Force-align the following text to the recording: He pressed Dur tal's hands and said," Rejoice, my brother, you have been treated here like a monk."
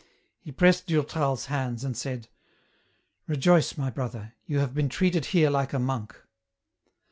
He 0.39 0.51
pressed 0.51 0.87
Dur 0.87 1.03
tal's 1.03 1.45
hands 1.45 1.83
and 1.83 1.95
said," 1.95 2.27
Rejoice, 3.27 3.77
my 3.77 3.91
brother, 3.91 4.33
you 4.47 4.57
have 4.57 4.73
been 4.73 4.89
treated 4.89 5.25
here 5.25 5.51
like 5.51 5.73
a 5.73 5.79
monk." 5.79 6.15